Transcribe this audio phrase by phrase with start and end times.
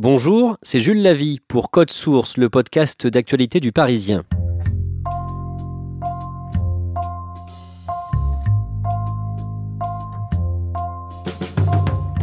[0.00, 4.22] Bonjour, c'est Jules Lavie pour Code Source, le podcast d'actualité du Parisien.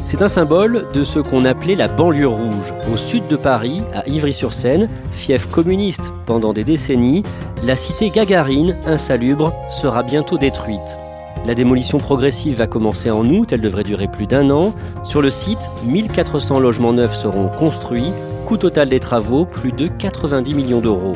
[0.05, 2.73] C'est un symbole de ce qu'on appelait la banlieue rouge.
[2.93, 7.23] Au sud de Paris, à Ivry-sur-Seine, fief communiste pendant des décennies,
[7.65, 10.95] la cité Gagarine, insalubre, sera bientôt détruite.
[11.45, 14.73] La démolition progressive va commencer en août, elle devrait durer plus d'un an.
[15.03, 18.11] Sur le site, 1400 logements neufs seront construits,
[18.47, 21.13] coût total des travaux plus de 90 millions d'euros.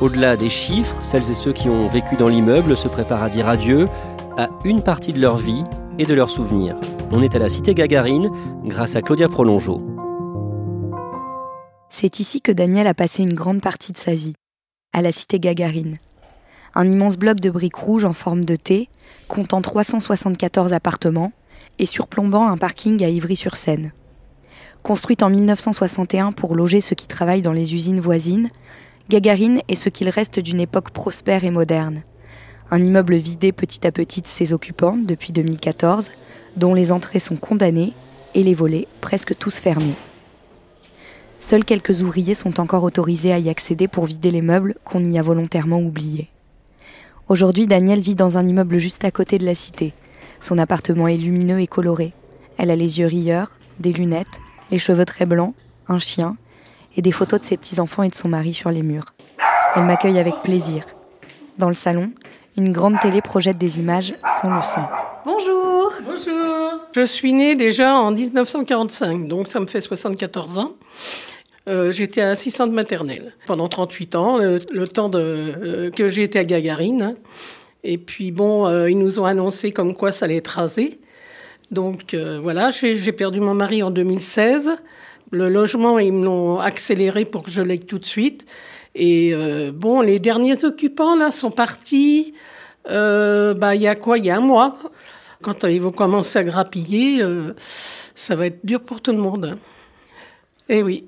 [0.00, 3.48] Au-delà des chiffres, celles et ceux qui ont vécu dans l'immeuble se préparent à dire
[3.48, 3.86] adieu
[4.38, 5.64] à une partie de leur vie
[5.98, 6.76] et de leurs souvenirs.
[7.12, 8.30] On est à la cité Gagarine
[8.64, 9.82] grâce à Claudia Prolongeau.
[11.90, 14.34] C'est ici que Daniel a passé une grande partie de sa vie,
[14.94, 15.98] à la cité Gagarine.
[16.80, 18.88] Un immense bloc de briques rouges en forme de T,
[19.26, 21.32] comptant 374 appartements
[21.80, 23.90] et surplombant un parking à Ivry-sur-Seine.
[24.84, 28.50] Construite en 1961 pour loger ceux qui travaillent dans les usines voisines,
[29.08, 32.04] Gagarine est ce qu'il reste d'une époque prospère et moderne.
[32.70, 36.12] Un immeuble vidé petit à petit de ses occupants depuis 2014,
[36.56, 37.92] dont les entrées sont condamnées
[38.36, 39.96] et les volets presque tous fermés.
[41.40, 45.18] Seuls quelques ouvriers sont encore autorisés à y accéder pour vider les meubles qu'on y
[45.18, 46.30] a volontairement oubliés.
[47.28, 49.92] Aujourd'hui, Daniel vit dans un immeuble juste à côté de la cité.
[50.40, 52.14] Son appartement est lumineux et coloré.
[52.56, 54.40] Elle a les yeux rieurs, des lunettes,
[54.70, 55.54] les cheveux très blancs,
[55.88, 56.38] un chien
[56.96, 59.12] et des photos de ses petits-enfants et de son mari sur les murs.
[59.76, 60.84] Elle m'accueille avec plaisir.
[61.58, 62.12] Dans le salon,
[62.56, 64.80] une grande télé projette des images sans le son.
[65.26, 65.92] Bonjour.
[66.06, 66.80] Bonjour.
[66.94, 70.72] Je suis née déjà en 1945, donc ça me fait 74 ans.
[71.68, 77.14] Euh, j'étais assistante maternelle pendant 38 ans, le, temps euh, que j'ai été à Gagarine.
[77.84, 80.98] Et puis bon, euh, ils nous ont annoncé comme quoi ça allait être rasé.
[81.70, 84.70] Donc voilà, j'ai perdu mon mari en 2016.
[85.30, 88.46] Le logement, ils me l'ont accéléré pour que je l'aie tout de suite.
[88.94, 89.34] Et
[89.74, 92.32] bon, les derniers occupants là sont partis.
[92.86, 94.16] bah, il y a quoi?
[94.16, 94.78] Il y a un mois.
[95.42, 97.22] Quand ils vont commencer à grappiller,
[98.14, 99.58] ça va être dur pour tout le monde.
[100.68, 101.04] Eh oui.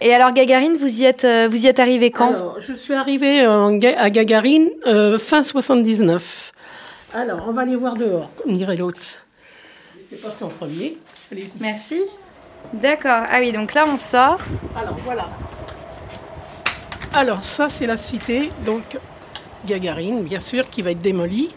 [0.00, 2.28] Et alors Gagarine, vous y êtes, euh, vous y êtes arrivé quand?
[2.28, 6.52] Alors, Je suis arrivée à Gagarine euh, fin 79.
[7.12, 9.00] Alors, on va aller voir dehors, comme dirait l'autre.
[10.08, 10.96] C'est pas son premier.
[11.60, 12.00] Merci.
[12.72, 13.24] D'accord.
[13.30, 14.40] Ah oui, donc là on sort.
[14.76, 15.28] Alors voilà.
[17.12, 18.98] Alors ça c'est la cité, donc
[19.66, 21.54] Gagarine, bien sûr, qui va être démolie.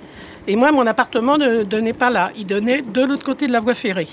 [0.48, 3.60] Et moi, mon appartement ne donnait pas là, il donnait de l'autre côté de la
[3.60, 4.08] voie ferrée.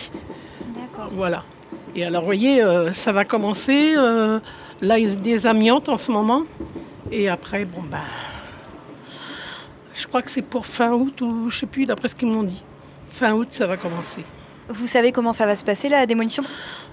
[0.77, 1.11] D'accord.
[1.13, 1.43] Voilà.
[1.95, 3.95] Et alors, vous voyez, euh, ça va commencer.
[3.97, 4.41] Euh,
[4.81, 6.43] là, il y a des amiantes en ce moment.
[7.11, 7.99] Et après, bon, ben.
[9.95, 12.45] Je crois que c'est pour fin août ou je sais plus, d'après ce qu'ils m'ont
[12.45, 12.63] dit.
[13.11, 14.23] Fin août, ça va commencer.
[14.69, 16.45] Vous savez comment ça va se passer, la démolition?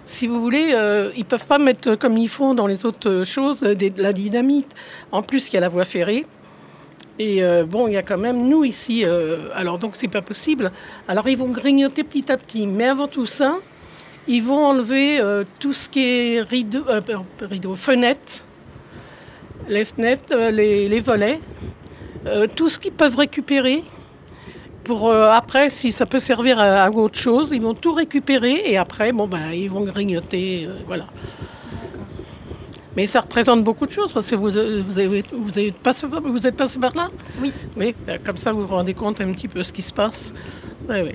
[0.06, 3.24] Si vous voulez, euh, ils ne peuvent pas mettre comme ils font dans les autres
[3.26, 4.74] choses de la dynamite.
[5.12, 6.26] En plus, il y a la voie ferrée.
[7.20, 9.06] Et bon, il y a quand même nous ici.
[9.56, 10.72] alors donc, c'est pas possible.
[11.08, 12.68] Alors, ils vont grignoter petit à petit.
[12.68, 13.60] Mais avant tout ça,
[14.28, 17.02] ils vont enlever euh, tout ce qui est rideau, euh,
[17.42, 18.46] rideau fenêtres,
[19.68, 21.40] les fenêtres, euh, les, volets,
[22.56, 23.84] tout ce qu'ils peuvent récupérer.
[24.84, 29.12] Pour après, si ça peut servir à, autre chose, ils vont tout récupérer et après,
[29.12, 31.08] bon ben, ils vont grignoter, voilà.
[32.96, 36.48] Mais ça représente beaucoup de choses parce que vous, vous, avez, vous, avez passé, vous
[36.48, 37.10] êtes passé par là?
[37.42, 37.52] Oui.
[37.76, 40.34] Oui, ben, comme ça vous vous rendez compte un petit peu ce qui se passe.
[40.88, 41.12] Oui, oui.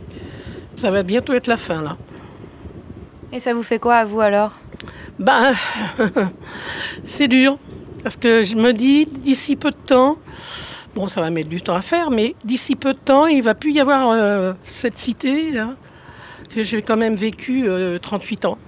[0.75, 1.97] Ça va bientôt être la fin là.
[3.33, 4.59] Et ça vous fait quoi à vous alors?
[5.19, 5.55] Ben,
[7.05, 7.59] c'est dur.
[8.03, 10.17] Parce que je me dis, d'ici peu de temps,
[10.95, 13.55] bon, ça va mettre du temps à faire, mais d'ici peu de temps, il va
[13.55, 15.77] plus y avoir euh, cette cité, là,
[16.55, 17.69] que j'ai quand même vécu
[18.01, 18.59] 38 euh, ans.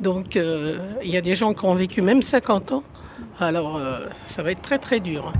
[0.00, 2.82] Donc, euh, il y a des gens qui ont vécu même 50 ans.
[3.38, 3.80] Alors,
[4.26, 5.32] ça va être très, très dur.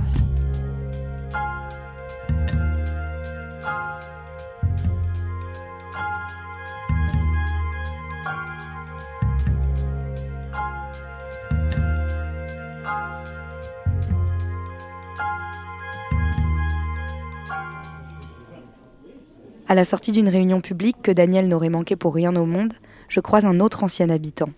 [19.71, 22.73] À la sortie d'une réunion publique que Daniel n'aurait manqué pour rien au monde,
[23.07, 24.49] je croise un autre ancien habitant.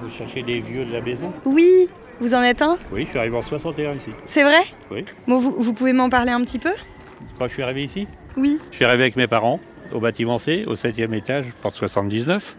[0.00, 1.32] Vous cherchez des vieux de la maison?
[1.44, 1.88] Oui,
[2.20, 2.78] vous en êtes un?
[2.92, 4.10] Oui, je suis arrivé en 61 ici.
[4.26, 4.60] C'est vrai?
[4.92, 5.04] Oui.
[5.26, 6.70] Bon, vous, vous pouvez m'en parler un petit peu?
[7.36, 8.06] Quand je suis arrivé ici?
[8.36, 8.60] Oui.
[8.70, 9.58] Je suis arrivé avec mes parents
[9.92, 12.56] au bâtiment C, au 7e étage, porte 79.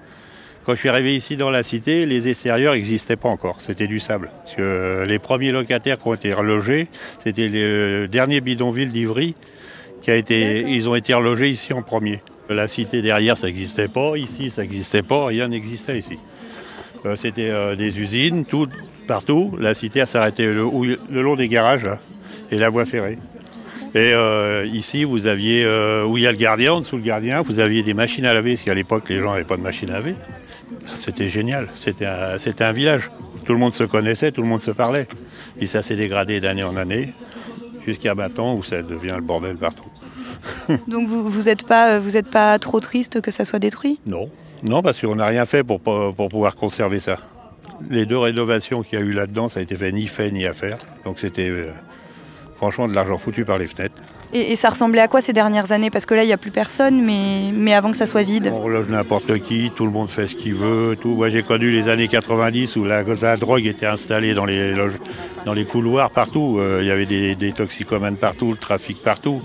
[0.66, 4.02] Quand je suis arrivé ici dans la cité, les extérieurs n'existaient pas encore, c'était du
[4.02, 4.32] sable.
[4.44, 6.90] Parce que les premiers locataires qui ont été relogés,
[7.24, 9.34] c'était le dernier bidonville d'Ivry,
[10.02, 12.22] qui a été, ils ont été relogés ici en premier.
[12.50, 16.18] La cité derrière, ça n'existait pas, ici, ça n'existait pas, rien n'existait ici.
[17.06, 18.68] Euh, c'était euh, des usines, tout,
[19.08, 19.56] partout.
[19.60, 20.66] La cité, s'arrêtait le,
[21.10, 22.00] le, long des garages là,
[22.52, 23.18] et la voie ferrée.
[23.94, 25.66] Et euh, ici, vous aviez,
[26.06, 28.34] où il y a le gardien, en dessous le gardien, vous aviez des machines à
[28.34, 30.16] laver, parce qu'à l'époque, les gens n'avaient pas de machines à laver.
[30.94, 33.12] C'était génial, c'était un, c'était un village.
[33.46, 35.08] Tout le monde se connaissait, tout le monde se parlait.
[35.60, 37.14] Et ça s'est dégradé d'année en année,
[37.86, 39.91] jusqu'à maintenant où ça devient le bordel partout.
[40.88, 44.00] Donc vous n'êtes pas, vous êtes pas trop triste que ça soit détruit?
[44.06, 44.30] Non,
[44.64, 47.18] non, parce qu'on n'a rien fait pour, pour pouvoir conserver ça.
[47.90, 50.46] Les deux rénovations qu'il y a eu là-dedans, ça a été fait ni fait ni
[50.46, 50.78] à faire.
[51.04, 51.72] Donc c'était euh,
[52.56, 53.96] franchement de l'argent foutu par les fenêtres.
[54.34, 55.90] Et, ça ressemblait à quoi ces dernières années?
[55.90, 58.52] Parce que là, il n'y a plus personne, mais, avant que ça soit vide.
[58.54, 60.96] On loge n'importe qui, tout le monde fait ce qu'il veut.
[61.00, 61.16] Tout.
[61.16, 63.04] Moi, j'ai connu les années 90 où la,
[63.38, 64.74] drogue était installée dans les,
[65.46, 66.58] dans les couloirs partout.
[66.60, 69.42] Euh, il y avait des, des, toxicomanes partout, le trafic partout.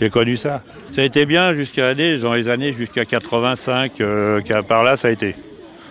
[0.00, 0.62] J'ai connu ça.
[0.90, 5.10] Ça a été bien jusqu'à dans les années jusqu'à 85, euh, par là, ça a
[5.10, 5.34] été.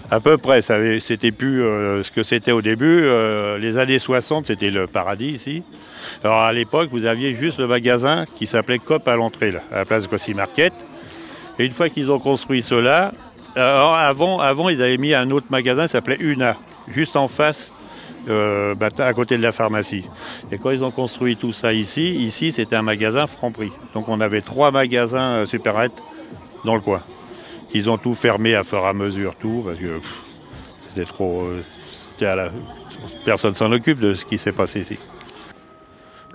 [0.10, 3.02] À peu près, c'était plus euh, ce que c'était au début.
[3.04, 5.64] Euh, les années 60, c'était le paradis ici.
[6.24, 9.86] Alors à l'époque, vous aviez juste le magasin qui s'appelait COP à l'entrée, à la
[9.86, 10.74] place Gossi Market.
[11.60, 13.12] Et une fois qu'ils ont construit cela,
[13.56, 16.56] avant, avant, ils avaient mis un autre magasin qui s'appelait UNA,
[16.88, 17.74] juste en face,
[18.30, 20.04] euh, bah, à côté de la pharmacie.
[20.52, 23.72] Et quand ils ont construit tout ça ici, ici c'était un magasin Franprix.
[23.94, 25.88] Donc on avait trois magasins euh,
[26.64, 27.02] dans le coin.
[27.74, 30.00] Ils ont tout fermé à fur et à mesure, tout, parce que
[30.88, 31.48] c'était trop.
[32.22, 32.50] À la,
[33.26, 34.98] personne s'en occupe de ce qui s'est passé ici.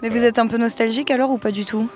[0.03, 1.89] Mais vous êtes un peu nostalgique alors ou pas du tout?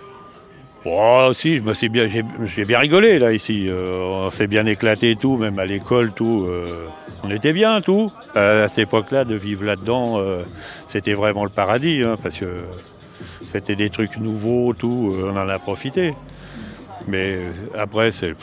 [0.84, 3.66] Oh si, suis bien, j'ai bien rigolé là ici.
[3.68, 6.46] Euh, on s'est bien éclaté et tout, même à l'école, tout.
[6.46, 6.86] Euh,
[7.24, 8.12] on était bien, tout.
[8.36, 10.44] à cette époque-là, de vivre là-dedans, euh,
[10.86, 12.62] c'était vraiment le paradis, hein, parce que
[13.46, 15.12] c'était des trucs nouveaux, tout.
[15.24, 16.14] on en a profité.
[17.08, 17.38] Mais
[17.76, 18.36] après, c'est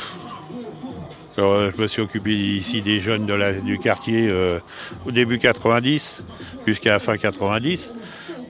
[1.37, 3.25] je me suis occupé ici des jeunes
[3.63, 4.59] du quartier euh,
[5.05, 6.23] au début 90
[6.67, 7.93] jusqu'à la fin 90.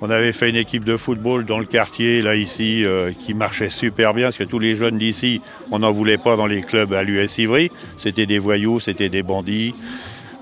[0.02, 3.70] On avait fait une équipe de football dans le quartier, là ici, euh, qui marchait
[3.70, 5.40] super bien, parce que tous les jeunes d'ici,
[5.72, 7.72] on n'en voulait pas dans les clubs à l'US Ivry.
[7.96, 9.74] C'était des voyous, c'était des bandits.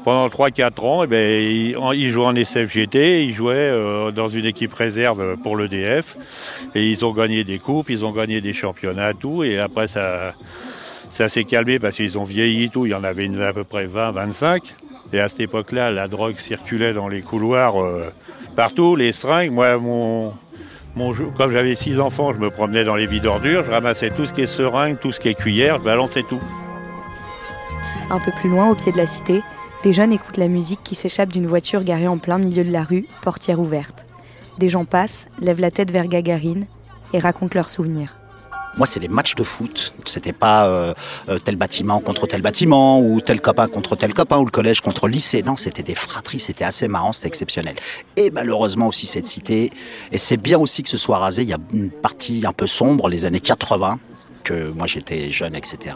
[0.03, 4.73] Pendant 3-4 ans, eh ben, ils jouaient en SFGT, ils jouaient euh, dans une équipe
[4.73, 6.17] réserve pour l'EDF.
[6.73, 9.43] Et ils ont gagné des coupes, ils ont gagné des championnats, tout.
[9.43, 10.33] Et après, ça,
[11.11, 12.85] ça s'est calmé parce qu'ils ont vieilli tout.
[12.85, 14.63] Il y en avait à peu près 20, 25.
[15.13, 18.11] Et à cette époque-là, la drogue circulait dans les couloirs euh,
[18.55, 19.51] partout, les seringues.
[19.51, 20.33] Moi, mon,
[21.37, 24.33] comme j'avais six enfants, je me promenais dans les vides d'ordures, je ramassais tout ce
[24.33, 26.39] qui est seringue, tout ce qui est cuillère, je balançais tout.
[28.09, 29.41] Un peu plus loin, au pied de la cité,
[29.83, 32.83] des jeunes écoutent la musique qui s'échappe d'une voiture garée en plein milieu de la
[32.83, 34.05] rue, portière ouverte.
[34.59, 36.67] Des gens passent, lèvent la tête vers Gagarine
[37.13, 38.20] et racontent leurs souvenirs.
[38.77, 39.93] Moi, c'est des matchs de foot.
[40.05, 40.93] C'était pas euh,
[41.29, 44.81] euh, tel bâtiment contre tel bâtiment ou tel copain contre tel copain ou le collège
[44.81, 45.43] contre le lycée.
[45.43, 46.39] Non, c'était des fratries.
[46.39, 47.75] C'était assez marrant, c'était exceptionnel.
[48.15, 49.71] Et malheureusement aussi cette cité.
[50.11, 51.41] Et c'est bien aussi que ce soit rasé.
[51.41, 53.99] Il y a une partie un peu sombre, les années 80
[54.43, 55.95] que moi j'étais jeune, etc.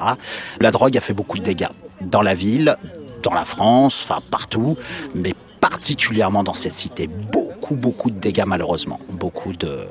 [0.60, 1.70] La drogue a fait beaucoup de dégâts
[2.02, 2.76] dans la ville,
[3.24, 4.78] dans la France, enfin partout,
[5.16, 7.08] mais particulièrement dans cette cité.
[7.08, 9.00] Beaucoup, beaucoup de dégâts malheureusement.
[9.10, 9.88] Beaucoup de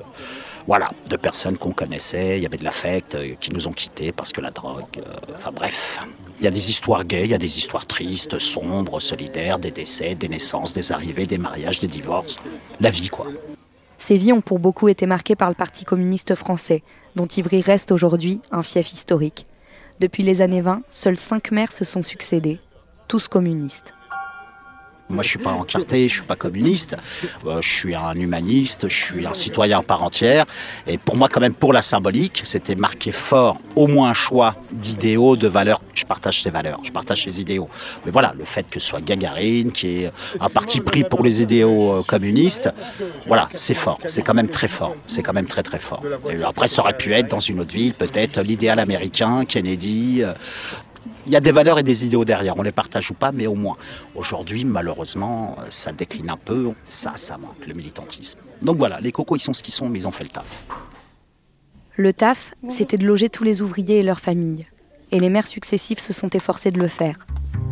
[0.66, 2.38] voilà, de personnes qu'on connaissait.
[2.38, 4.85] Il y avait de l'affect euh, qui nous ont quittés parce que la drogue.
[4.99, 6.00] Euh, enfin bref.
[6.40, 9.71] Il y a des histoires gays, il y a des histoires tristes, sombres, solidaires, des
[9.71, 12.37] décès, des naissances, des arrivées, des mariages, des divorces.
[12.80, 13.26] La vie, quoi.
[13.99, 16.83] Ces vies ont pour beaucoup été marquées par le Parti communiste français,
[17.14, 19.47] dont Ivry reste aujourd'hui un fief historique.
[20.00, 22.59] Depuis les années 20, seuls cinq maires se sont succédés,
[23.09, 23.94] tous communistes.
[25.11, 26.96] Moi, je suis pas encarté, je suis pas communiste,
[27.46, 30.46] euh, je suis un humaniste, je suis un citoyen part entière.
[30.87, 34.56] Et pour moi, quand même, pour la symbolique, c'était marqué fort, au moins un choix
[34.73, 35.82] d'idéaux, de valeurs.
[35.92, 37.68] Je partage ces valeurs, je partage ces idéaux.
[38.06, 41.42] Mais voilà, le fait que ce soit Gagarine, qui est un parti pris pour les
[41.42, 42.70] idéaux euh, communistes,
[43.26, 46.02] voilà, c'est fort, c'est quand même très fort, c'est quand même très très fort.
[46.44, 50.32] Après, ça aurait pu être dans une autre ville, peut-être l'idéal américain, Kennedy, euh,
[51.26, 53.46] il y a des valeurs et des idéaux derrière, on les partage ou pas, mais
[53.46, 53.76] au moins.
[54.14, 58.38] Aujourd'hui, malheureusement, ça décline un peu, ça, ça manque, le militantisme.
[58.62, 60.64] Donc voilà, les cocos, ils sont ce qu'ils sont, mais ils ont fait le taf.
[61.96, 64.66] Le taf, c'était de loger tous les ouvriers et leurs familles.
[65.12, 67.26] et les maires successifs se sont efforcés de le faire.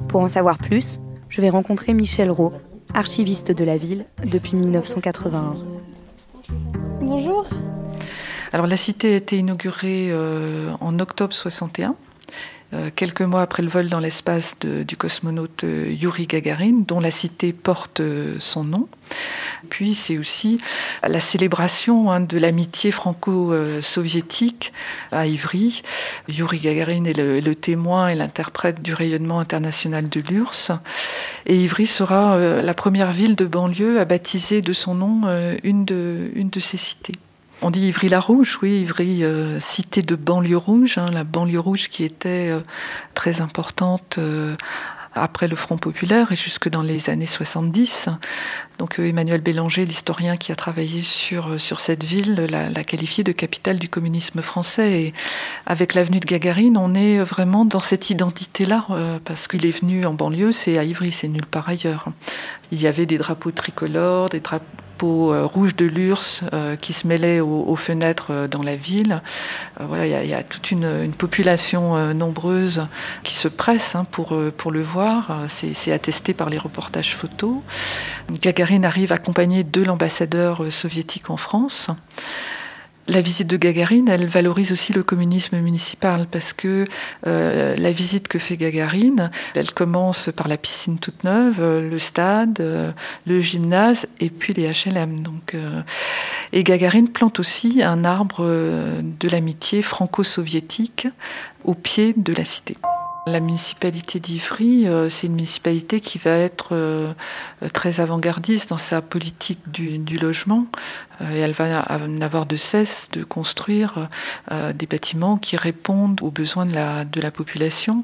[0.09, 2.53] Pour en savoir plus, je vais rencontrer Michel Rowe,
[2.95, 5.57] archiviste de la ville depuis 1981.
[7.01, 7.49] Bonjour.
[8.53, 11.93] Alors la cité a été inaugurée euh, en octobre 61 euh,
[12.95, 17.53] quelques mois après le vol dans l'espace du cosmonaute euh, Yuri Gagarin, dont la cité
[17.53, 18.89] porte euh, son nom.
[19.69, 20.59] Puis c'est aussi
[21.07, 24.73] la célébration hein, de l'amitié franco-soviétique
[25.11, 25.83] à Ivry.
[26.29, 30.73] Yuri Gagarin est le, témoin et l'interprète du rayonnement international de l'URSS.
[31.47, 35.23] Et Ivry sera la première ville de banlieue à baptiser de son nom
[35.63, 37.15] une de, une de ses cités.
[37.65, 42.03] On dit Ivry-la-Rouge, oui, Ivry, euh, cité de banlieue rouge, hein, la banlieue rouge qui
[42.03, 42.61] était euh,
[43.15, 44.57] très importante euh,
[45.15, 48.09] après le Front populaire et jusque dans les années 70.
[48.81, 53.89] Donc Emmanuel Bélanger, l'historien qui a travaillé sur, cette ville, l'a qualifié de capitale du
[53.89, 55.01] communisme français.
[55.01, 55.15] Et
[55.65, 58.87] avec l'avenue de Gagarine, on est vraiment dans cette identité-là,
[59.25, 62.07] parce qu'il est venu en banlieue, c'est à Ivry, c'est nulle part ailleurs.
[62.73, 64.65] Il y avait des drapeaux tricolores, des drapeaux
[65.05, 69.21] euh, rouge de l'URSS euh, qui se mêlait aux, fenêtres euh, dans la ville.
[69.81, 72.87] voilà, il y, a toute une, population nombreuse
[73.23, 75.45] qui se presse hein, pour, pour le voir.
[75.49, 77.57] C'est attesté par les reportages photos.
[78.31, 81.91] Gagarine arrive accompagné de l'ambassadeur soviétique en France.
[83.09, 86.85] La visite de Gagarine, elle valorise aussi le communisme municipal parce que
[87.27, 91.99] euh, la visite que fait Gagarine, elle commence par la piscine toute neuve, euh, le
[91.99, 92.93] stade, euh,
[93.27, 95.21] le gymnase et puis les HLM.
[95.21, 95.57] Donc,
[96.53, 101.09] et Gagarine plante aussi un arbre de l'amitié franco-soviétique
[101.65, 102.77] au pied de la cité.
[103.25, 107.15] La municipalité d'Ivry, euh, c'est une municipalité qui va être euh,
[107.73, 110.67] très avant-gardiste dans sa politique du, logement
[111.21, 114.09] euh, elle va n'avoir de cesse de construire
[114.51, 118.03] des bâtiments qui répondent aux besoins de la population.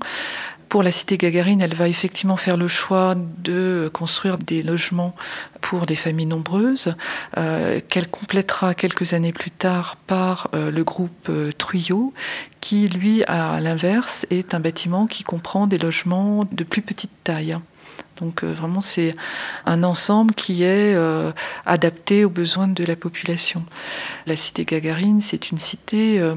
[0.69, 5.15] Pour la cité Gagarine, elle va effectivement faire le choix de construire des logements
[5.63, 6.95] pour des familles nombreuses,
[7.39, 12.13] euh, qu'elle complétera quelques années plus tard par euh, le groupe euh, Truyot,
[12.61, 17.57] qui lui, à l'inverse, est un bâtiment qui comprend des logements de plus petite taille.
[18.19, 19.15] Donc euh, vraiment, c'est
[19.67, 21.33] un ensemble qui est euh,
[21.67, 23.65] adapté aux besoins de la population.
[24.27, 26.35] La cité Gagarine, c'est une cité euh,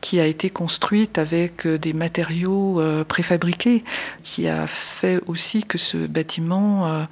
[0.00, 3.82] qui a été construite avec des matériaux préfabriqués,
[4.22, 7.06] qui a fait aussi que ce bâtiment,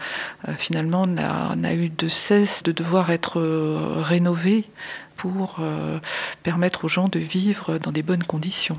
[0.58, 3.40] finalement, n'a eu de cesse de devoir être
[4.00, 4.64] rénové
[5.16, 5.60] pour
[6.44, 8.78] permettre aux gens de vivre dans des bonnes conditions.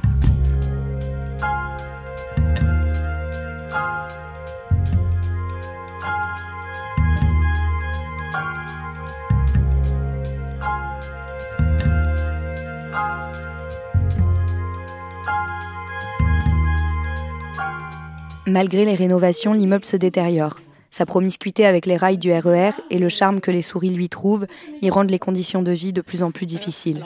[18.47, 20.59] Malgré les rénovations, l'immeuble se détériore.
[20.91, 24.07] Sa promiscuité avec les rails du RER e et le charme que les souris lui
[24.07, 24.47] trouvent
[24.81, 27.03] y rendent les conditions de vie de plus en plus difficiles.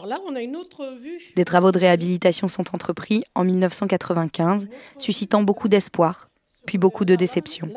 [1.36, 4.68] Des travaux de réhabilitation sont entrepris en 1995,
[5.00, 6.30] suscitant beaucoup d'espoir,
[6.66, 7.68] puis beaucoup de déception.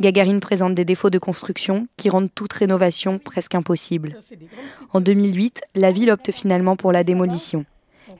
[0.00, 4.16] Gagarine présente des défauts de construction qui rendent toute rénovation presque impossible.
[4.92, 7.66] En 2008, la ville opte finalement pour la démolition.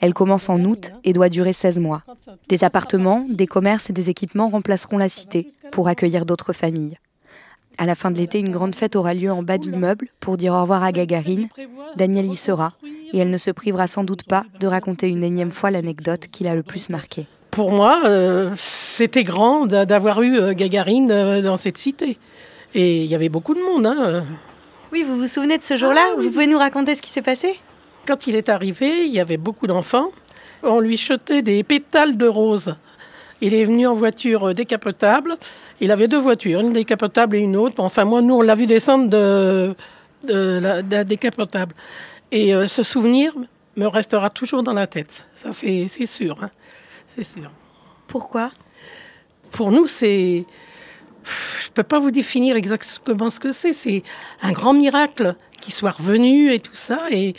[0.01, 2.03] Elle commence en août et doit durer 16 mois.
[2.49, 6.99] Des appartements, des commerces et des équipements remplaceront la cité pour accueillir d'autres familles.
[7.79, 10.37] À la fin de l'été, une grande fête aura lieu en bas de l'immeuble pour
[10.37, 11.49] dire au revoir à Gagarine.
[11.97, 12.75] Daniel y sera
[13.13, 16.45] et elle ne se privera sans doute pas de raconter une énième fois l'anecdote qui
[16.45, 17.27] l'a le plus marquée.
[17.51, 22.17] Pour moi, euh, c'était grand d'avoir eu euh, Gagarine euh, dans cette cité.
[22.75, 23.87] Et il y avait beaucoup de monde.
[23.87, 24.25] Hein.
[24.91, 26.01] Oui, vous vous souvenez de ce jour-là?
[26.13, 27.59] Ah Vous pouvez nous raconter ce qui s'est passé?
[28.07, 30.11] Quand il est arrivé, il y avait beaucoup d'enfants.
[30.63, 32.77] On lui jetait des pétales de rose.
[33.41, 35.37] Il est venu en voiture décapotable.
[35.81, 37.77] Il avait deux voitures, une décapotable et une autre.
[37.79, 39.75] Enfin, moi, nous, on l'a vu descendre de,
[40.29, 41.75] la décapotable.
[42.31, 43.35] Et euh, ce souvenir
[43.77, 45.27] me restera toujours dans la tête.
[45.35, 46.43] Ça, c'est sûr.
[46.43, 46.51] Hein.
[47.15, 47.51] C'est sûr.
[48.07, 48.53] Pourquoi?
[49.51, 50.45] Pour nous, c'est.
[51.25, 53.73] Je ne peux pas vous définir exactement ce que c'est.
[53.73, 54.03] C'est
[54.41, 57.01] un grand miracle qu'il soit revenu et tout ça.
[57.11, 57.35] Et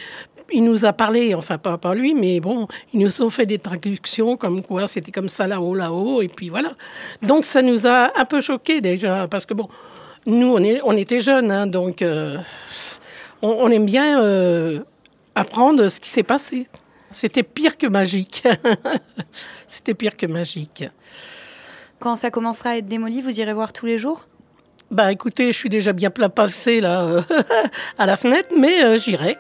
[0.52, 3.60] il nous a parlé, enfin pas par lui, mais bon, ils nous ont fait des
[3.60, 6.74] traductions comme quoi c'était comme ça là-haut, là-haut, et puis voilà.
[7.22, 9.68] Donc ça nous a un peu choqués déjà, parce que bon,
[10.26, 12.38] nous on, est, on était jeunes, hein, donc euh,
[13.42, 14.80] on, aime bien euh,
[15.36, 16.68] apprendre ce qui s'est passé.
[17.12, 18.44] C'était pire que magique.
[19.68, 20.86] c'était pire que magique.
[22.00, 24.26] Quand ça commencera à être démoli, vous irez voir tous les jours?
[24.94, 26.30] Bah écoutez, je suis déjà bien plein
[26.82, 27.26] là
[27.98, 29.38] à la fenêtre, mais j'irai.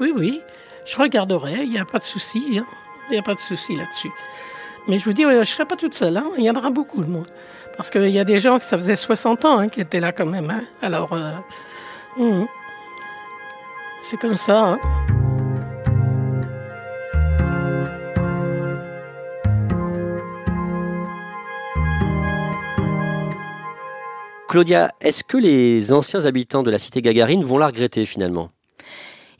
[0.00, 0.42] Oui, oui
[0.84, 2.66] je regarderai, il n'y a pas de souci, hein.
[3.08, 4.10] il n'y a pas de souci là-dessus.
[4.86, 6.16] Mais je vous dis, je ne serai pas toute seule.
[6.16, 6.26] Hein.
[6.36, 7.28] Il y en aura beaucoup de monde.
[7.76, 10.12] Parce qu'il y a des gens qui ça faisait 60 ans hein, qui étaient là
[10.12, 10.60] quand même.
[10.82, 11.32] Alors, euh,
[12.18, 12.46] hum.
[14.02, 14.78] c'est comme ça.
[24.54, 28.52] Claudia, est-ce que les anciens habitants de la cité Gagarine vont la regretter finalement?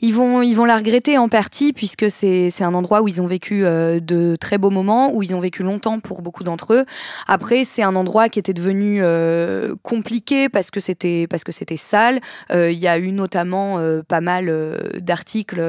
[0.01, 3.27] Ils vont, ils vont la regretter en partie puisque c'est un endroit où ils ont
[3.27, 6.85] vécu euh, de très beaux moments, où ils ont vécu longtemps pour beaucoup d'entre eux.
[7.27, 11.77] Après, c'est un endroit qui était devenu euh, compliqué parce que c'était parce que c'était
[11.77, 12.19] sale.
[12.51, 14.51] Euh, il y a eu notamment pas mal
[14.99, 15.61] d'articles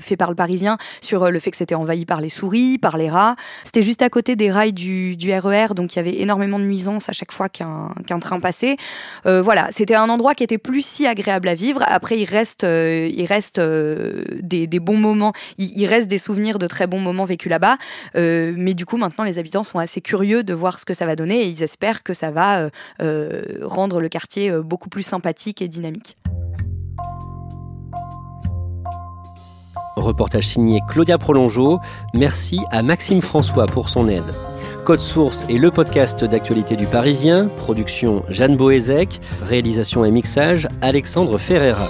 [0.00, 3.08] faits par le Parisien sur le fait que c'était envahi par les souris, par les
[3.08, 3.36] rats.
[3.64, 6.58] C'était juste à côté des rails du, du RER, e donc il y avait énormément
[6.58, 8.76] de nuisances à chaque fois qu'un qu'un train passait.
[9.24, 11.82] voilà, c'était un endroit qui était plus si agréable à vivre.
[11.86, 15.32] Après, il reste, il reste euh, des, bons moments.
[15.58, 17.76] Il, reste des souvenirs de très bons moments vécus là-bas.
[18.16, 21.06] Euh, mais du coup, maintenant, les habitants sont assez curieux de voir ce que ça
[21.06, 22.68] va donner et ils espèrent que ça va
[23.00, 26.16] euh, rendre le quartier beaucoup plus sympathique et dynamique.
[29.96, 31.78] Reportage signé Claudia Prolongeau.
[32.14, 34.32] Merci à Maxime François pour son aide.
[34.84, 37.48] Code Source est le podcast d'actualité du Parisien.
[37.58, 39.20] Production Jeanne Boézek.
[39.42, 41.88] Réalisation et mixage Alexandre Ferreira.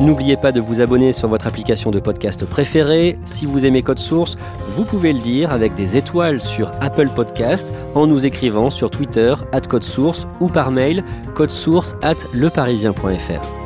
[0.00, 3.18] N'oubliez pas de vous abonner sur votre application de podcast préférée.
[3.24, 4.36] Si vous aimez Code Source,
[4.68, 9.34] vous pouvez le dire avec des étoiles sur Apple Podcast en nous écrivant sur Twitter
[9.52, 11.02] at Code Source ou par mail
[11.34, 13.65] codesource at leparisien.fr.